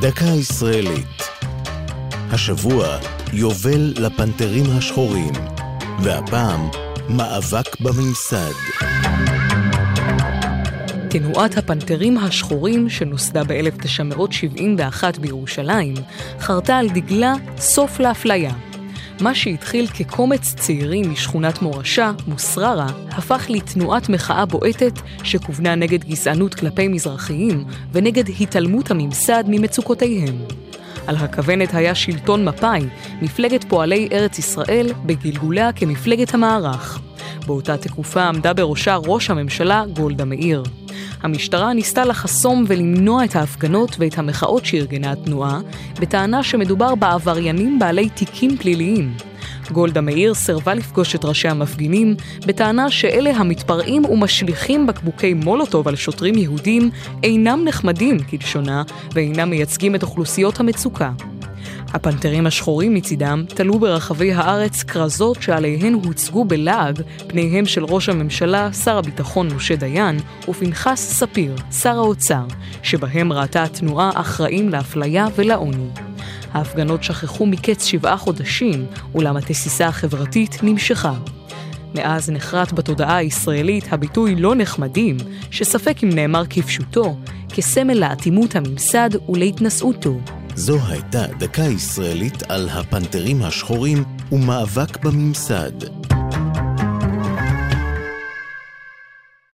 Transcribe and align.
דקה 0.00 0.24
ישראלית. 0.24 1.22
השבוע 2.30 2.98
יובל 3.32 3.94
לפנתרים 3.96 4.64
השחורים, 4.78 5.32
והפעם 6.02 6.68
מאבק 7.08 7.80
בממסד. 7.80 8.52
תנועת 11.10 11.58
הפנתרים 11.58 12.18
השחורים, 12.18 12.90
שנוסדה 12.90 13.44
ב-1971 13.44 15.20
בירושלים, 15.20 15.94
חרתה 16.40 16.76
על 16.76 16.88
דגלה 16.88 17.34
סוף 17.58 18.00
לאפליה. 18.00 18.52
מה 19.20 19.34
שהתחיל 19.34 19.86
כקומץ 19.86 20.54
צעירים 20.54 21.10
משכונת 21.10 21.62
מורשה, 21.62 22.12
מוסררה, 22.28 22.86
הפך 23.10 23.46
לתנועת 23.48 24.08
מחאה 24.08 24.46
בועטת 24.46 24.92
שכוונה 25.22 25.74
נגד 25.74 26.04
גזענות 26.04 26.54
כלפי 26.54 26.88
מזרחיים 26.88 27.64
ונגד 27.92 28.24
התעלמות 28.40 28.90
הממסד 28.90 29.44
ממצוקותיהם. 29.46 30.38
על 31.06 31.16
הכוונת 31.16 31.74
היה 31.74 31.94
שלטון 31.94 32.44
מפא"י, 32.44 32.80
מפלגת 33.22 33.64
פועלי 33.64 34.08
ארץ 34.12 34.38
ישראל, 34.38 34.92
בגלגוליה 35.06 35.72
כמפלגת 35.72 36.34
המערך. 36.34 37.00
באותה 37.46 37.76
תקופה 37.76 38.24
עמדה 38.24 38.52
בראשה 38.52 38.96
ראש 38.96 39.30
הממשלה 39.30 39.84
גולדה 39.92 40.24
מאיר. 40.24 40.62
המשטרה 41.24 41.72
ניסתה 41.72 42.04
לחסום 42.04 42.64
ולמנוע 42.68 43.24
את 43.24 43.36
ההפגנות 43.36 43.96
ואת 43.98 44.18
המחאות 44.18 44.64
שארגנה 44.64 45.12
התנועה, 45.12 45.60
בטענה 46.00 46.42
שמדובר 46.42 46.94
בעבריינים 46.94 47.78
בעלי 47.78 48.08
תיקים 48.08 48.56
פליליים. 48.56 49.14
גולדה 49.72 50.00
מאיר 50.00 50.34
סירבה 50.34 50.74
לפגוש 50.74 51.14
את 51.14 51.24
ראשי 51.24 51.48
המפגינים, 51.48 52.14
בטענה 52.46 52.90
שאלה 52.90 53.30
המתפרעים 53.30 54.04
ומשליכים 54.04 54.86
בקבוקי 54.86 55.34
מולוטוב 55.34 55.88
על 55.88 55.96
שוטרים 55.96 56.34
יהודים 56.34 56.90
אינם 57.22 57.64
נחמדים, 57.64 58.18
כלשונה, 58.18 58.82
ואינם 59.12 59.50
מייצגים 59.50 59.94
את 59.94 60.02
אוכלוסיות 60.02 60.60
המצוקה. 60.60 61.12
הפנתרים 61.94 62.46
השחורים 62.46 62.94
מצידם 62.94 63.44
תלו 63.48 63.78
ברחבי 63.78 64.32
הארץ 64.32 64.82
כרזות 64.82 65.42
שעליהן 65.42 65.94
הוצגו 65.94 66.44
בלעג 66.44 67.02
פניהם 67.26 67.66
של 67.66 67.84
ראש 67.84 68.08
הממשלה, 68.08 68.72
שר 68.72 68.98
הביטחון 68.98 69.48
משה 69.54 69.76
דיין, 69.76 70.20
ופנחס 70.48 71.00
ספיר, 71.00 71.56
שר 71.72 71.96
האוצר, 71.96 72.44
שבהם 72.82 73.32
ראתה 73.32 73.62
התנועה 73.62 74.10
אחראים 74.14 74.68
לאפליה 74.68 75.26
ולעוני. 75.36 75.88
ההפגנות 76.52 77.02
שכחו 77.02 77.46
מקץ 77.46 77.84
שבעה 77.84 78.16
חודשים, 78.16 78.86
אולם 79.14 79.36
התסיסה 79.36 79.86
החברתית 79.86 80.62
נמשכה. 80.62 81.14
מאז 81.94 82.30
נחרט 82.30 82.72
בתודעה 82.72 83.16
הישראלית 83.16 83.92
הביטוי 83.92 84.34
לא 84.34 84.54
נחמדים, 84.54 85.16
שספק 85.50 85.96
אם 86.04 86.08
נאמר 86.08 86.42
כפשוטו, 86.50 87.16
כסמל 87.48 87.94
לאטימות 87.94 88.56
הממסד 88.56 89.10
ולהתנשאותו. 89.28 90.18
זו 90.56 90.78
הייתה 90.88 91.26
דקה 91.38 91.62
ישראלית 91.62 92.42
על 92.48 92.68
הפנתרים 92.68 93.42
השחורים 93.42 94.04
ומאבק 94.32 95.04
בממסד. 95.04 96.03